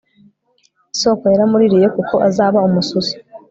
Isoko 0.95 1.23
yaramuririye 1.33 1.87
kuko 1.95 2.15
azaba 2.27 2.57
umususu 2.67 3.15